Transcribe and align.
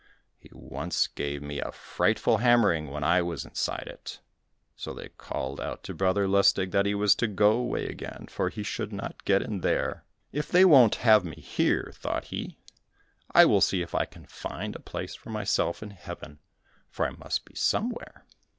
He 0.39 0.49
once 0.51 1.05
gave 1.05 1.43
me 1.43 1.59
a 1.59 1.71
frightful 1.71 2.37
hammering 2.37 2.89
when 2.89 3.03
I 3.03 3.21
was 3.21 3.45
inside 3.45 3.83
it." 3.85 4.19
So 4.75 4.95
they 4.95 5.09
called 5.09 5.61
out 5.61 5.83
to 5.83 5.93
Brother 5.93 6.27
Lustig 6.27 6.71
that 6.71 6.87
he 6.87 6.95
was 6.95 7.13
to 7.13 7.27
go 7.27 7.51
away 7.51 7.85
again, 7.87 8.25
for 8.27 8.49
he 8.49 8.63
should 8.63 8.91
not 8.91 9.23
get 9.25 9.43
in 9.43 9.61
there! 9.61 10.03
"If 10.31 10.49
they 10.49 10.65
won't 10.65 10.95
have 11.05 11.23
me 11.23 11.35
here," 11.39 11.91
thought 11.93 12.23
he, 12.33 12.57
"I 13.31 13.45
will 13.45 13.61
see 13.61 13.83
if 13.83 13.93
I 13.93 14.05
can 14.05 14.25
find 14.25 14.75
a 14.75 14.79
place 14.79 15.13
for 15.13 15.29
myself 15.29 15.83
in 15.83 15.91
heaven, 15.91 16.39
for 16.89 17.05
I 17.05 17.11
must 17.11 17.45
be 17.45 17.53
somewhere." 17.53 18.25